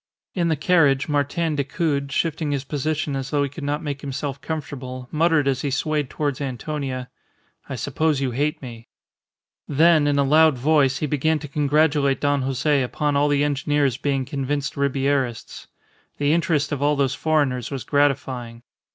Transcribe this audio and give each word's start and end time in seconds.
In 0.33 0.47
the 0.47 0.55
carriage 0.55 1.07
Martin 1.07 1.55
Decoud, 1.55 2.11
shifting 2.11 2.49
his 2.49 2.63
position 2.63 3.15
as 3.15 3.29
though 3.29 3.43
he 3.43 3.49
could 3.49 3.63
not 3.63 3.83
make 3.83 4.01
himself 4.01 4.41
comfortable, 4.41 5.07
muttered 5.11 5.47
as 5.47 5.61
he 5.61 5.69
swayed 5.69 6.09
towards 6.09 6.41
Antonia, 6.41 7.07
"I 7.69 7.75
suppose 7.75 8.19
you 8.19 8.31
hate 8.31 8.63
me." 8.63 8.87
Then 9.67 10.07
in 10.07 10.17
a 10.17 10.23
loud 10.23 10.57
voice 10.57 10.97
he 10.97 11.05
began 11.05 11.37
to 11.37 11.47
congratulate 11.47 12.19
Don 12.21 12.41
Jose 12.41 12.81
upon 12.81 13.15
all 13.15 13.27
the 13.27 13.43
engineers 13.43 13.97
being 13.97 14.25
convinced 14.25 14.73
Ribierists. 14.75 15.67
The 16.17 16.33
interest 16.33 16.71
of 16.71 16.81
all 16.81 16.95
those 16.95 17.13
foreigners 17.13 17.69
was 17.69 17.83
gratifying. 17.83 18.63